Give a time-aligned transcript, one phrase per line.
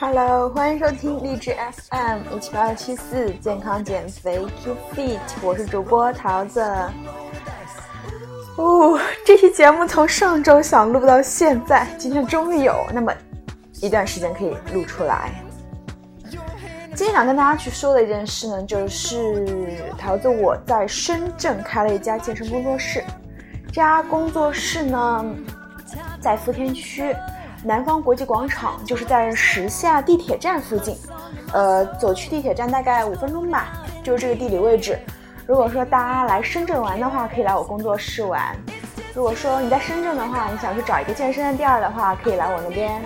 [0.00, 1.54] Hello，欢迎收听励志
[1.90, 6.60] FM 一七八七四健康减肥 Keep Fit，我是主播桃子。
[8.56, 13.12] 哦，这期节目从上周想录到现在，今天终于有那么
[13.80, 15.30] 一段时间可以录出来。
[16.94, 23.04] 今天想跟大家去说的一件事呢，就是桃子我在深圳开了一家健身工作室，
[23.68, 25.24] 这家工作室呢
[26.26, 27.14] 在福田区。
[27.62, 30.98] 南方国际广场就是在时下地铁站附近，
[31.52, 33.68] 呃，走去地铁站大概五分钟吧，
[34.02, 34.98] 就是这个地理位置。
[35.46, 38.40] 如果说大家来深圳玩的话，可以来我工作室玩；
[39.14, 43.00] 如果说你在深圳的话，你想去找一个健身的店儿的话，可以来我那边。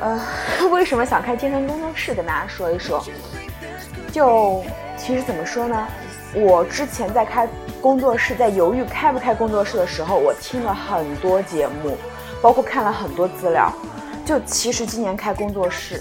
[0.00, 0.20] 呃，
[0.70, 2.14] 为什么想开健身工作室？
[2.14, 3.04] 跟大家说一说。
[4.12, 4.62] 就
[4.96, 5.88] 其实怎么说呢？
[6.38, 7.48] 我之前在开
[7.80, 11.96] 工作室，在犹豫开不开工作室的时候，我听了很多节目。
[12.42, 13.72] 包括看了很多资料，
[14.24, 16.00] 就其实今年开工作室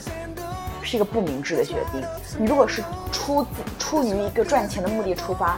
[0.83, 2.03] 是一个不明智的决定。
[2.37, 5.57] 你如果是出自出于一个赚钱的目的出发，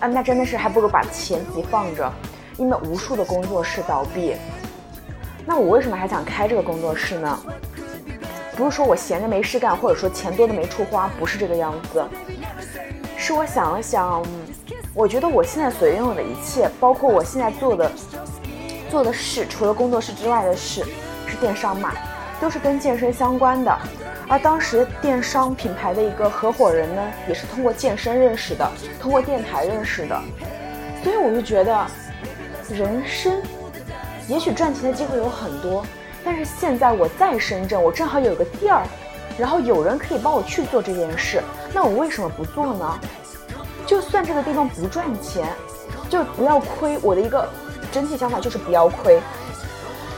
[0.00, 2.12] 啊，那真的是还不如把钱自己放着，
[2.58, 4.36] 因为无数的工作室倒闭。
[5.46, 7.40] 那我为什么还想开这个工作室呢？
[8.56, 12.04] 不是说我闲着没事干，或者说钱多的没处花，不是这个样子。
[13.16, 14.22] 是我想了想，
[14.94, 17.90] 我觉得我现在所拥有的一切，包括我现在做的。
[18.90, 20.84] 做的事除了工作室之外的事
[21.26, 21.92] 是电商嘛，
[22.38, 23.74] 都是跟健身相关的。
[24.28, 30.20] 而当时电商品牌的一个合伙人呢，也是通过健身认识的，通过电台认识的。
[31.02, 31.86] 所以我就觉得，
[32.68, 33.40] 人生
[34.28, 35.86] 也许赚钱的机会有很多，
[36.24, 38.82] 但是现在我在深圳，我正好有个地儿，
[39.38, 41.42] 然后有人可以帮我去做这件事，
[41.72, 42.98] 那我为什么不做呢？
[43.86, 45.46] 就算这个地方不赚钱，
[46.08, 47.48] 就不要亏我的一个。
[47.90, 49.20] 整体想法就是不要亏，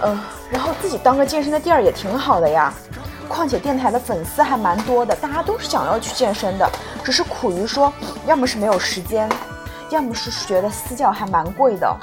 [0.02, 2.72] 嗯，然后自己当个健身的店儿也挺好的呀。
[3.26, 6.70] 况且电台的粉丝还蛮多的，大家都是想要去健身的，
[7.02, 7.92] 只是苦于说，
[8.26, 9.28] 要么是没有时间，
[9.90, 11.96] 要么是觉得私教还蛮贵的。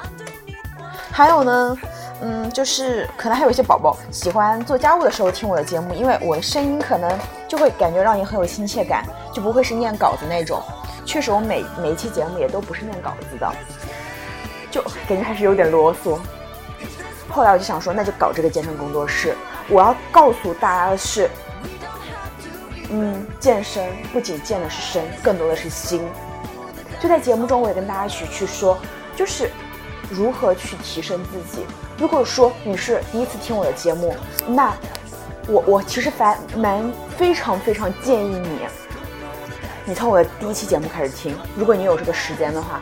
[1.10, 1.78] 还有呢，
[2.24, 7.10] 嗯，就是可能还有一些宝宝喜欢做家务的时候听我的节目，因为我的声音可能
[7.48, 10.62] 就会感觉让你很有亲切感，就不会是念稿子那种。
[11.04, 13.52] 确实，我每每一期节目也都不是念稿子的。
[14.70, 16.16] 就感觉还是有点啰嗦。
[17.28, 19.36] 后来我就想说，那就搞这个健身工作室。
[19.68, 21.28] 我要告诉大家的是，
[22.90, 26.06] 嗯，健身不仅健的是身，更多的是心。
[27.00, 28.78] 就在节目中，我也跟大家一起去说，
[29.16, 29.50] 就是
[30.12, 31.64] 如何去提升自己。
[31.98, 34.14] 如果说你是第一次听我的节目，
[34.46, 34.72] 那
[35.48, 38.60] 我我其实蛮蛮非常非常建议你，
[39.84, 41.34] 你从我的第一期节目开始听。
[41.56, 42.80] 如果你有这个时间的话。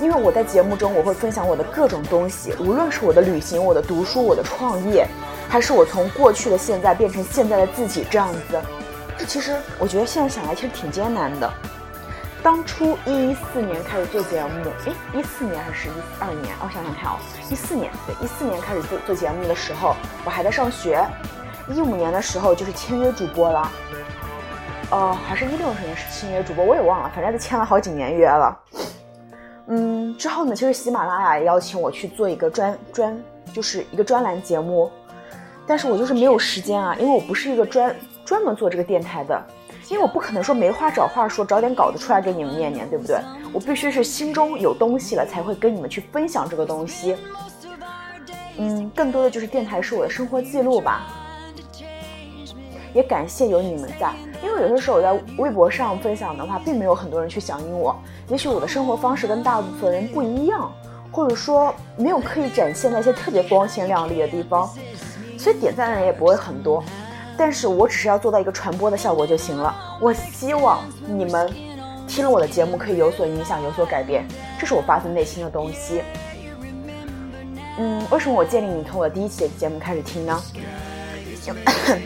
[0.00, 5.06] 因为我在节目中我会分享我的各种东西，无论是我的旅行、我的读书、我的创业，
[5.48, 8.60] 还是我从过去的现在变成现在的自己这样子。
[9.16, 11.48] 这其实我觉得现在想来其实挺艰难的。
[12.42, 16.52] 当初一四年开始做节目，诶，一四年还是一二年？
[16.60, 17.16] 我想想看哦，
[17.48, 19.94] 一四年，对，一四年开始做做节目的时候，
[20.24, 21.06] 我还在上学。
[21.68, 23.70] 一五年的时候就是签约主播了，
[24.90, 28.58] 呃，还是一六年是签约主播，我也忘了，反正都签了好几年约了。
[29.68, 33.16] 嗯，之后呢，其实喜马拉雅邀请我去做一个专专，
[33.52, 34.90] 就是一个专栏节目，
[35.64, 37.94] 但是我就是没有时间啊，因为我不是一个专
[38.24, 39.40] 专门做这个电台的，
[39.92, 43.20] 因为我不可能说没话找话说，找点稿子出来给你们念念，对不对？
[43.52, 47.14] 我必须是心中有东西了，才会跟你们去分享这个东西。
[48.56, 51.02] 嗯，更多的就是电台是我的生活记录吧，
[52.94, 54.10] 也感谢有你们在。
[54.42, 57.94] 因为有些时候我在微博上分享的话，并没有很多人去响应我。
[58.28, 60.72] 也许我的生活方式跟大部分人不一样，
[61.10, 64.66] 或者说没有刻意展现那些特别光鲜亮丽的地方，
[65.36, 66.82] 所以点赞的人也不会很多。
[67.36, 69.74] 但是我只是要做到一个传播的效果就行了。
[70.00, 71.52] 我希望你们
[72.06, 74.24] 听了我的节目可以有所影响，有所改变，
[74.58, 76.02] 这是我发自内心的东西。
[77.78, 80.42] 嗯，为什么我建议你从我第一期节目开始听呢？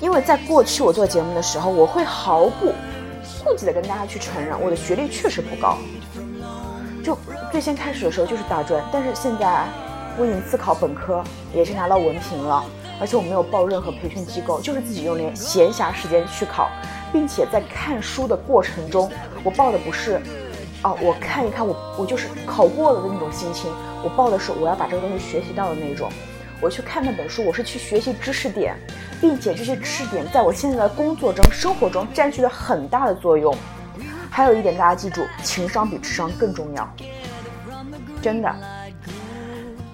[0.00, 2.72] 因为在过去我做节目的时候，我会毫不
[3.44, 5.78] 顾忌的跟大家去承认，我的学历确实不高。
[7.02, 7.18] 就
[7.50, 9.64] 最先开始的时候就是大专，但是现在
[10.18, 11.24] 我已经自考本科，
[11.54, 12.62] 也是拿到文凭了，
[13.00, 16.68] 而且我没有报任何培训机构，就是自己用连闲暇时间去考，
[17.12, 19.10] 并且在看书的过程中，
[19.44, 20.20] 我报的不是，
[20.82, 23.70] 哦，我看一看我我就是考过了的那种心情，
[24.02, 26.10] 我报的是我要把这个东西学习到的那种。
[26.60, 28.76] 我去看那本书，我是去学习知识点，
[29.20, 33.54] 并且这些知识点在我现在的工作中、生活中占据了很大的作用。
[34.28, 36.88] 还有一点，大家记住，情商比智商更重要，
[38.20, 38.52] 真的。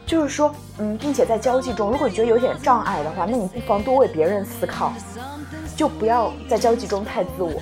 [0.07, 4.93] 就是说，嗯，并且在交际中，如果你觉得有点障碍的话，那你不妨多为别人思考，
[5.77, 7.53] 就不要在交际中太自我。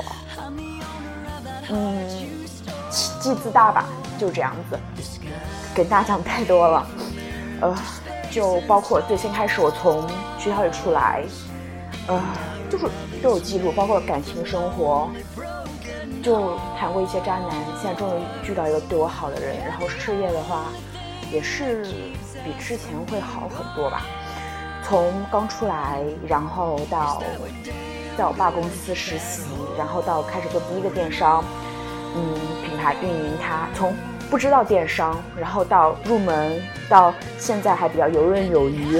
[1.70, 2.08] 嗯，
[2.90, 3.86] 气自大吧，
[4.18, 4.78] 就这样子。
[5.74, 6.86] 跟大家讲太多了，
[7.60, 7.74] 呃，
[8.30, 10.06] 就包括最先开始我从
[10.38, 11.22] 学校里出来，
[12.08, 12.20] 呃，
[12.68, 12.86] 就是
[13.22, 15.08] 都有记录，包括感情生活，
[16.22, 17.50] 就谈过一些渣男，
[17.80, 20.64] 现在终于遇到一个对我好的人，然后事业的话，
[21.32, 21.84] 也是
[22.44, 24.02] 比之前会好很多吧。
[24.84, 27.22] 从刚出来，然后到
[28.16, 29.42] 在我爸公司实习，
[29.78, 31.42] 然后到开始做第一个电商，
[32.14, 32.34] 嗯，
[32.64, 33.94] 品牌运营，它从。
[34.30, 38.98] 不知道电商，然后到入门，到现在还比较游刃有余，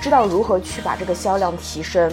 [0.00, 2.10] 知道如何去把这个销量提升。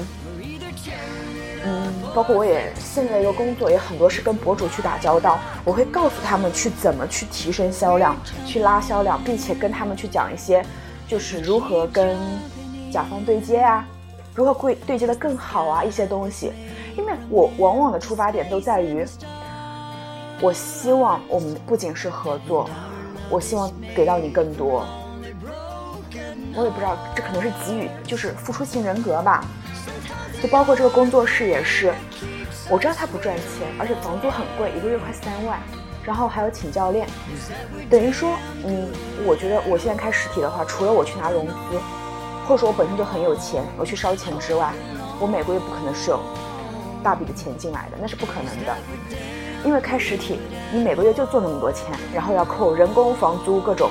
[2.18, 10.66] 包括我也现在一个工作也很多是跟博主去打交道，我会告诉他们去怎么去提升销量，去拉销量，并且跟他们去讲一些，
[11.08, 12.18] 就是如何跟
[12.92, 13.86] 甲方对接啊，
[14.34, 16.52] 如何会对接的更好啊一些东西，
[16.98, 19.06] 因为我往往的出发点都在于。
[20.42, 22.68] 我希望我们不仅是合作，
[23.30, 24.84] 我希望给到你更多。
[26.56, 29.46] 我也不知道，这可能是给予，就是付出型人格吧。
[30.42, 31.94] 就包括这个工作室也是，
[32.70, 35.60] 我知道他不赚钱，而且房租很贵，一个月快三万，
[36.04, 37.08] 然后还有请教练，
[37.90, 38.88] 等于说，嗯，
[39.26, 41.54] 我觉得我现在开实体的话，除了我去拿融资，
[42.46, 44.72] 或者说我本身就很有钱，我去烧钱之外，
[45.20, 46.20] 我每个月不可能是有
[47.04, 48.76] 大笔的钱进来的，那是不可能的。
[49.66, 50.40] 因为开实体，
[50.72, 53.90] 你每个月就做那么多钱，然后要扣人工、房租各种，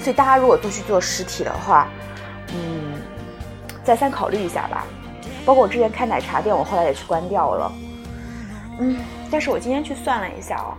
[0.00, 1.88] 所以大家如果都去做实体的话，
[2.54, 2.94] 嗯，
[3.84, 4.86] 再三考虑一下吧。
[5.46, 7.72] 包括我之前开奶茶店，我后来也去关掉了。
[8.80, 8.98] 嗯，
[9.30, 10.74] 但是我今天去算了一下哦，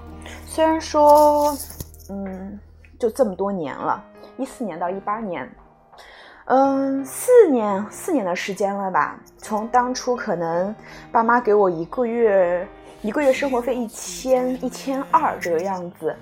[0.45, 1.57] 虽然说，
[2.09, 2.59] 嗯，
[2.99, 4.03] 就这么多年了，
[4.37, 5.49] 一四年到一八年，
[6.45, 9.17] 嗯，四年四年的时间了吧？
[9.37, 10.75] 从当初可能
[11.11, 12.67] 爸妈给我一个月。
[13.03, 16.13] 一个月生活费一千一千二这个样子，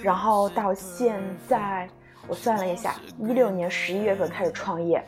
[0.00, 1.88] 然后到现在，
[2.28, 5.04] 我算了一下，一六年十一月份开始创业，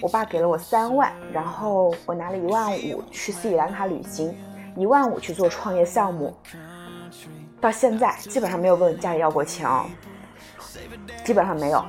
[0.00, 4.34] 我爸给了我三万，然后我拿了一万五去斯里兰卡旅行，
[4.76, 6.34] 一万五去做创业项目，
[7.60, 9.86] 到现在基本上没有问家里要过钱哦，
[11.24, 11.84] 基本上没有，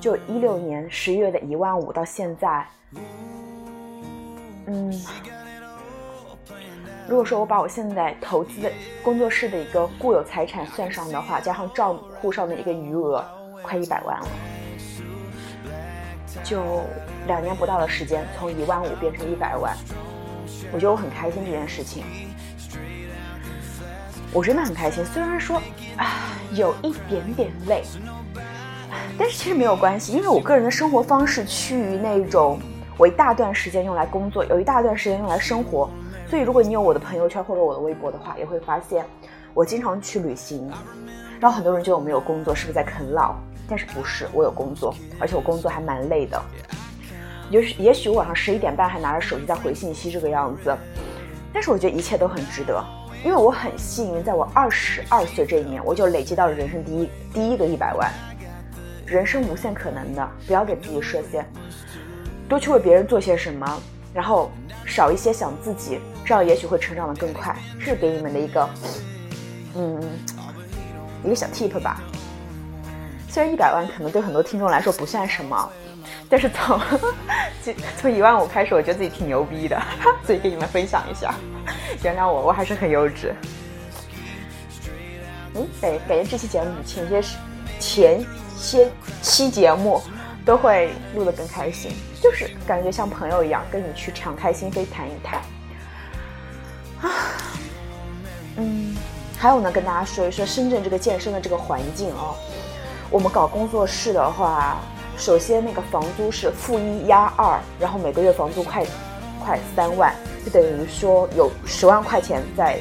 [0.00, 2.66] 就一六年十一月的一万五到现在，
[4.66, 4.92] 嗯。
[7.06, 13.22] 如果说我把我现在投资的工作室的一个固有财产算上的话，加上账户上的一个余额，
[13.62, 14.26] 快一百万了。
[16.42, 16.62] 就
[17.26, 19.76] 两年不到的时间，从一万五变成一百万，
[20.72, 22.04] 我觉得我很开心这件事情。
[24.32, 25.60] 我真的很开心，虽然说
[25.96, 27.84] 啊有一点点累，
[29.16, 32.58] 但是其实没有关系，因为我个人的生活方式趋于那种，
[32.98, 35.88] 我一大段时间用来工作，有一大段时间用来生活。
[36.26, 39.04] 所以，如果你有我的朋友圈或者我的微博的话，也会发现
[39.52, 40.68] 我经常去旅行。
[41.38, 43.36] 然后很多人觉得我没有工作，是不是在啃老？
[43.68, 46.42] 但是不是，我有工作，而且我工作还蛮累的。
[47.54, 50.76] 也许也许晚上十一点半还拿着手机在回信息这个样子，
[51.52, 52.84] 但是我觉得一切都很值得，
[53.24, 58.10] 因为我很幸运，在我二十二岁这一年，我就累积到了人生第一第一个一百万。
[59.06, 61.46] 人生无限可能的，不要给自己设限，
[62.48, 63.80] 多去为别人做些什么，
[64.12, 64.50] 然后
[64.84, 66.00] 少一些想自己。
[66.24, 68.68] 这样也许会成长的更快，这是给你们的一个，
[69.76, 70.02] 嗯，
[71.22, 72.02] 一个小 tip 吧。
[73.28, 75.70] 虽然一百万可能对很多听众来说不算什么，
[76.34, 76.80] 但是从
[77.96, 79.80] 从一万五开始，我觉得自己挺牛逼的，
[80.26, 81.32] 所以给你们分享一下。
[82.02, 83.32] 原谅我，我还是很幼稚。
[85.54, 87.22] 嗯，感，感觉这期节目前些
[87.78, 88.26] 前
[88.56, 88.90] 些
[89.22, 90.02] 期节目
[90.44, 95.40] 都会录得更开心，就是感觉像朋友一样，跟你去敞开心扉谈一谈。
[97.08, 97.14] 啊，
[98.56, 98.96] 嗯，
[99.38, 102.34] 还有呢，跟大家说一说深圳这个健身的这个环境哦。
[103.08, 104.80] 我们搞工作室的话，
[105.16, 108.84] 首先那个房租是负一押二，然后每个月房租快
[109.44, 112.78] 快三万，就等于说有十万块钱在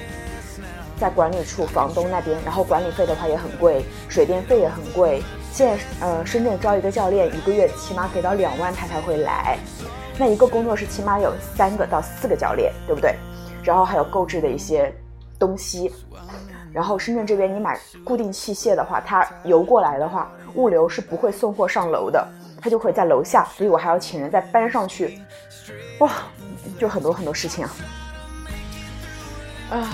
[1.00, 5.22] 在管理处房东那边，然后管理费的话也很贵，水电费也很贵。
[5.52, 9.58] 现在呃，深圳招一个教练，一个月起码给到两万他才会来。
[10.18, 13.16] 那一个工作室起码有三个到四个教练，对不对？
[13.64, 14.94] 然后还有购置的一些
[15.38, 15.92] 东西，
[16.74, 22.28] 然后深圳这边你买固定器械的话，它邮过来的话，物流是不会送货上楼的，
[22.60, 25.20] 它就会在楼下，所以我还要请人再搬上去，
[26.00, 26.12] 哇，
[26.80, 27.72] 就很多很多事情啊。
[29.70, 29.90] 啊，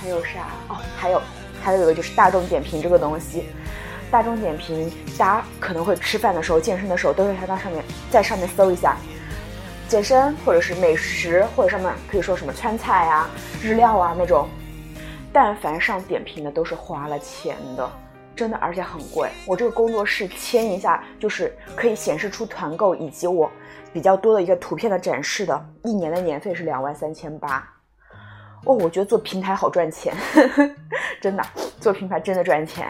[0.00, 0.46] 还有啥？
[0.68, 1.20] 哦，还有
[1.62, 3.44] 还有一个就是大众点评这个东西，
[4.10, 8.96] 大众点评，大家可能会吃饭的时候、健身的时候都会看到上面，在上面搜一下
[9.88, 13.28] 健身或者是美食，或者上面可以说什么川菜啊、
[13.62, 14.48] 日料啊那种。
[15.34, 17.90] 但凡上点评的都是花了钱的，
[18.36, 19.28] 真的，而且很贵。
[19.48, 23.50] 我这个工作室签一下，就是可以显示出团购以及我
[23.92, 27.68] 比较多的一个图片的展示的，一年的年费是两万三千八。
[28.64, 30.14] 哦，我觉得做平台好赚钱，
[31.20, 31.44] 真的，
[31.80, 32.88] 做平台真的赚钱。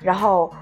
[0.00, 0.52] 然后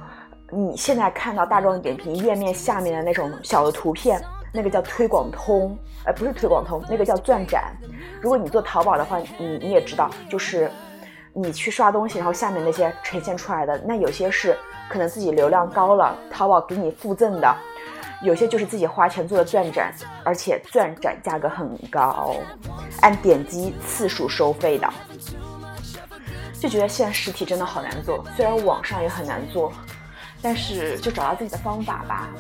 [0.51, 4.23] 你现在看到大众点评页面下面的那种小的图片，
[4.55, 7.77] 那个叫推广通，呃，不是推广通，那个叫钻展。
[8.21, 10.71] 如果你做淘宝的话，你你也知道，就是
[11.33, 14.57] 你去刷东西，然后下面那些呈现出来的，那有些是
[14.89, 17.53] 可能自己流量高了，淘宝给你附赠的。
[18.23, 19.93] 有些就是自己花钱做的钻展，
[20.23, 22.37] 而且钻展价格很高，
[23.01, 24.89] 按点击次数收费的，
[26.61, 28.25] 就觉得现在实体真的好难做。
[28.37, 29.71] 虽然网上也很难做，
[30.41, 32.31] 但是就找到自己的方法吧。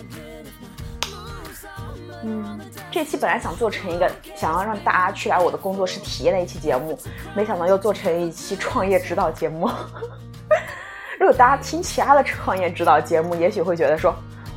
[2.25, 6.99] 嗯，这期本来想做成一个想要让大家去来我的工作室体验的一期节目，
[7.37, 9.69] 没想到又做成一期创业指导节目。
[11.21, 14.15] 如果大家听其他的创业指导节目，也许会觉得说。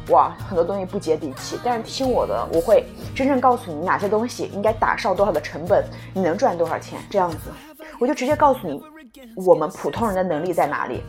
[0.10, 5.84] 哇，很多东西不接地气，但是听我的，我会真正告诉你哪些东西应该打上多少的成本，
[6.14, 7.52] 你能赚多少钱，这样子，
[8.00, 8.82] 我就直接告诉你，
[9.36, 11.04] 我们普通人的能力在哪里。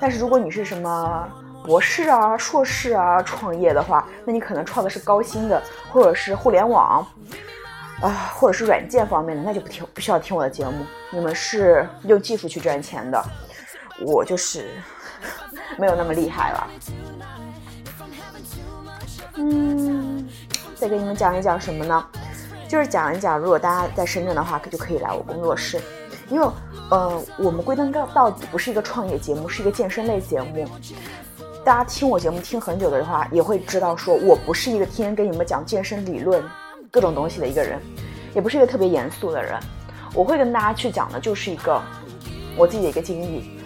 [0.00, 1.28] 但是如果你是什么
[1.64, 7.04] 博士啊、硕士啊创业的话，那你可能创的是高薪的，或者是互联网，
[8.02, 10.84] 啊，或者是软件方面的，那就不听不需要听我的节目。
[11.10, 13.24] 你们是用技术去赚钱的，
[14.00, 14.68] 我就是
[15.78, 16.68] 没有那么厉害了。
[19.36, 20.28] 嗯，
[20.76, 22.06] 再给你们讲一讲什么呢？
[22.68, 25.80] 就是讲一讲，如果大家在深圳的话，就可以来我工作室，
[26.28, 26.46] 因为，
[26.90, 30.68] 呃，我们归根到到底不是一个创业节目，是一个健身类节目。
[31.64, 36.44] 大家听我节目听很久的话，也会知道，说我不是一个天天跟你们讲健身理论
[36.90, 37.80] 各种东西的一个人，
[38.34, 39.58] 也不是一个特别严肃的人。
[40.14, 41.80] 我会跟大家去讲的，就是一个
[42.54, 43.58] 我自己的一个经历，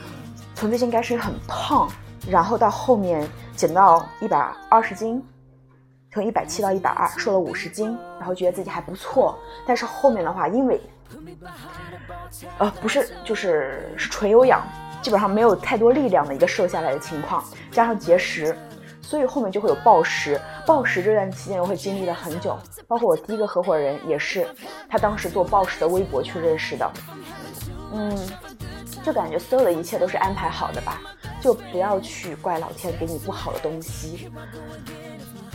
[0.54, 1.90] 从最近开始很胖，
[2.30, 4.38] 然后到后面减到一百
[4.70, 5.20] 二十斤。
[6.10, 9.38] 从一百七到一百二，瘦了五十斤，然后觉得自己还不错。
[9.66, 10.80] 但是后面的话，因为，
[12.56, 14.66] 呃，不是，就是是纯有氧，
[15.02, 18.56] 基本上没有太多力量的一个瘦下来的情况，加上节食，
[19.00, 20.40] 所以后面就会有暴食。
[20.66, 24.46] 暴食这段期间我会经历了很久，包括我第一个合伙人也是，
[24.88, 26.90] 他当时做暴食的微博去认识的。
[27.92, 28.18] 嗯，
[29.02, 31.00] 就感觉所有的一切都是安排好的吧，
[31.40, 34.30] 就不要去怪老天给你不好的东西。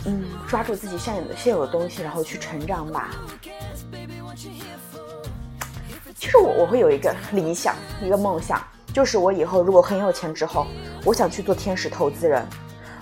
[0.06, 3.10] 嗯，抓住自己现有的现有的东西，然后去成长吧。
[6.16, 8.60] 其实我我会有一个理想，一个梦想，
[8.94, 10.68] 就是我以后如果很有钱之后，
[11.04, 12.46] 我想去做天使投资人，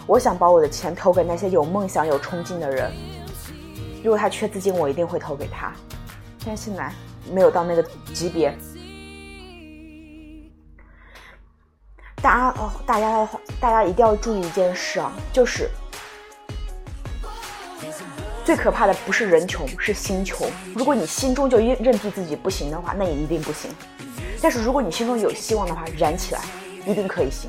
[0.06, 2.90] 我想把我的钱投给那些有梦想、有冲劲的人。
[4.02, 5.70] 如果他缺资金，我一定会投给他。
[6.46, 6.90] 但现在
[7.30, 7.82] 没有到那个
[8.14, 8.56] 级别。
[12.22, 15.68] 大家哦，大家的话，大家一定要注意一件事啊，就是。
[18.46, 20.48] 最可怕的不是人穷，是心穷。
[20.74, 23.70] 如果你心中就认认定自己不行的话，那也一定不行。
[24.42, 26.40] 但是如果你心中有希望的话，燃起来，
[26.84, 27.48] 一定可以行。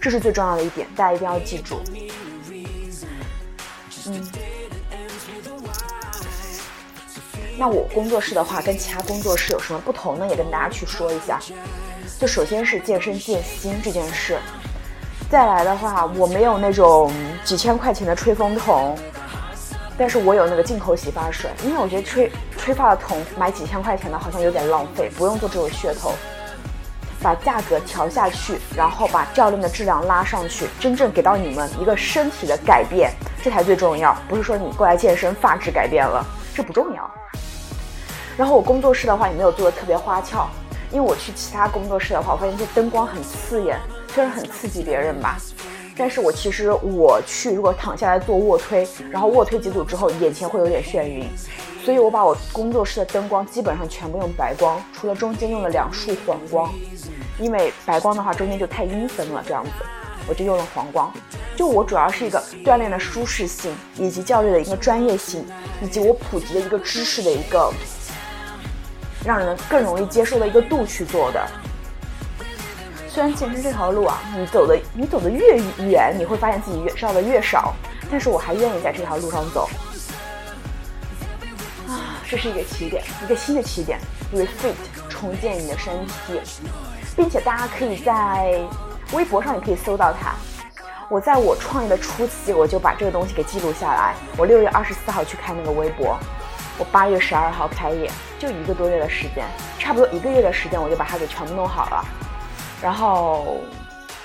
[0.00, 1.80] 这是最重要的一点，大家一定要记住。
[4.06, 4.24] 嗯。
[7.58, 10.28] 那我工作室的话，跟其他工作室有什么不同呢？
[10.28, 11.40] 也跟大家去说一下。
[12.20, 14.38] 就首先是健身健心这件事。
[15.28, 17.12] 再来的话，我没有那种
[17.44, 18.96] 几千块钱的吹风筒。
[19.98, 26.12] 但是我有那个进口洗发水，因为我觉得吹吹发的桶买几千块钱的好像有点浪费，不用做这种噱头，
[27.20, 33.10] 把价格调下去，然后把教练的质量拉上去，真正给到你们一个身体的改变，
[33.42, 34.16] 这才最重要。
[34.28, 36.24] 不是说你过来健身发质改变了，
[36.54, 37.10] 这不重要。
[38.36, 40.48] 然后我工作室的话也没有做的特别花俏，
[40.92, 43.76] 因为我去其他工作室的话，我发现这灯光很刺眼，
[44.14, 45.36] 虽然很刺激别人吧。
[45.98, 51.28] 但是我其实我去，如果躺下来做卧推，然后卧推几组之后，眼前会有点眩晕，
[51.84, 56.72] 所以我把我工作室的灯光基本上全部用白光，除了中间用了两束黄光，
[57.40, 59.70] 因为白光的话中间就太阴森了，这样子，
[60.28, 61.12] 我就用了黄光。
[61.56, 65.44] 就我主要是一个锻炼的舒适性，以及教练的一个专业性，
[65.82, 67.72] 以及我普及的一个知识的一个
[69.24, 71.44] 让人更容易接受的一个度去做的。
[73.18, 77.74] 虽然健身这条路啊，你走的你走的越远，你会发现自己越知道的越少，
[78.08, 79.68] 但是我还愿意在这条路上走。
[81.88, 83.98] 啊，这是一个起点，一个新的起点
[84.32, 84.76] ，refit
[85.08, 86.40] 重建你的身体，
[87.16, 88.56] 并且大家可以在
[89.12, 90.36] 微博上也可以搜到它。
[91.08, 94.14] 我在我创业的初期，我就把这个东西给记录下来。
[94.36, 96.16] 我六月二十四号去开那个微博，
[96.78, 98.08] 我八月十二号开业，
[98.38, 99.44] 就一个多月的时间，
[99.76, 102.04] 差不多一个月的时间，我就把它给全部弄好了。
[102.82, 103.58] 然后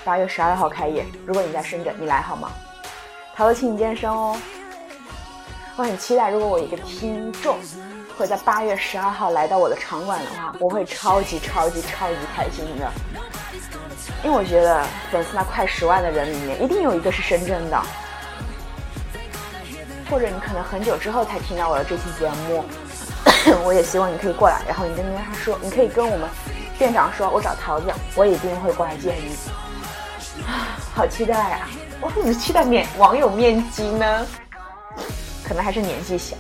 [0.04, 2.50] 八月十二号开业，如果你在深圳，你来好吗？
[3.36, 4.38] 陶乐请你健身哦。
[5.76, 7.58] 我很期待，如果我一个听众
[8.16, 12.92] 会在八月十二号来到我的场馆的话，我会超级超级超级开心的。
[14.24, 17.82] 因为我觉得粉丝那快十万的人里面，一定有一个是深圳的，
[20.10, 22.64] 或者你可能很久之后才听到我的这期节目，
[23.66, 26.30] 我也希望你可以过来，然后你跟他说，你可以跟我们
[26.78, 29.36] 店长说，我找桃子，我一定会过来见你。
[30.46, 31.68] 啊，好期待啊！
[32.02, 34.26] 我怎么期待面网友面基呢？
[35.48, 36.36] 可能还是年纪小。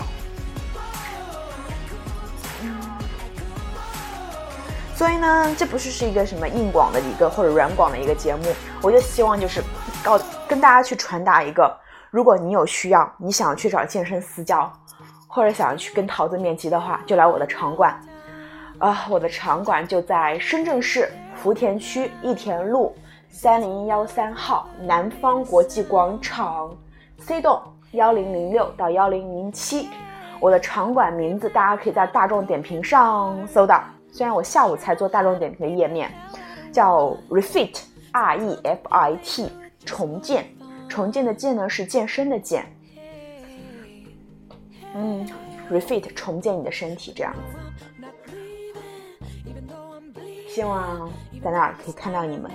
[4.95, 8.43] 所以呢，这不是是一个什么硬广的一个或者软广的一个节目，
[8.81, 9.63] 我就希望就是
[10.03, 11.71] 告跟大家去传达一个，
[12.09, 14.71] 如果你有需要，你想去找健身私教，
[15.27, 17.99] 或者想要去跟桃子面基的话，就来我的场馆，
[18.83, 22.93] 啊，我的场馆就在深圳市福田区益田路
[23.29, 26.69] 三零幺三号南方国际广场
[27.17, 27.57] C 栋
[27.93, 29.87] 幺零零六到幺零零七，
[30.41, 33.81] 我的场馆名字大家可以在大众点评上搜到。
[34.11, 36.11] 虽然我下午才做大众点评的页面，
[36.69, 37.79] 叫 Refit
[38.11, 39.49] R E F I T
[39.85, 40.45] 重建，
[40.89, 42.65] 重建的建呢是健身的健，
[44.93, 45.25] 嗯
[45.71, 47.62] ，Refit 重建你的身体这样子，
[50.53, 51.09] 希望
[51.43, 52.51] 在那儿可以看到你们。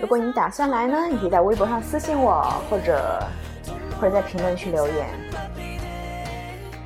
[0.00, 3.22] 如果你打算来呢，你可以在微博上私信我，或者
[4.00, 5.08] 或者在评论区留言，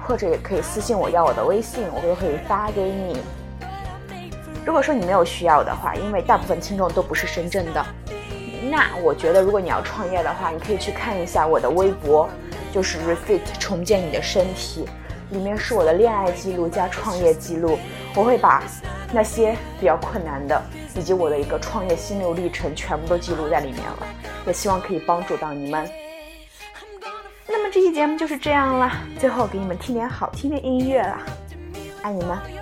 [0.05, 3.21] 或者也可以私信我要我的微信，我都可以发给你。
[4.67, 7.87] 如果说你没有需要的话，因为大部分听众都不是深圳的，
[8.69, 12.29] 那我觉得如果你要创业的话，你可以去看一下我的微博，
[12.73, 14.89] 就是 Refit 重建你的身体，
[15.31, 17.79] 里面是我的恋爱记录加创业记录，
[18.15, 18.63] 我会把
[19.13, 20.63] 那些比较困难的。
[20.97, 24.07] 以及我的一个创业心路历程，全部都记录在里面了，
[24.45, 25.89] 也希望可以帮助到你们。
[27.47, 31.21] 那么这期节目就是这样了，最后给你们听点好听的音乐啦，
[32.03, 32.60] 爱你们。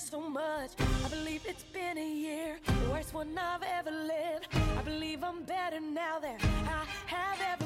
[0.00, 0.70] So much.
[1.04, 4.48] I believe it's been a year, the worst one I've ever lived.
[4.78, 7.59] I believe I'm better now than I have ever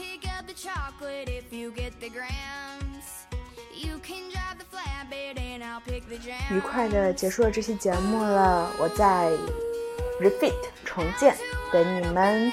[0.00, 3.26] pick up the chocolate if you get the grams.
[3.74, 6.40] You can drive the flatbed and I'll pick the jam.
[6.50, 9.30] 愉快的结束了这期节目了，我在
[10.20, 11.36] repeat 重建，
[11.70, 12.50] 等你们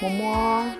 [0.00, 0.64] 摸摸。
[0.64, 0.76] 么么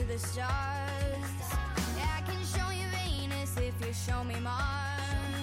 [0.00, 0.40] the stars.
[1.96, 5.41] Yeah, I can show you Venus if you show me Mars.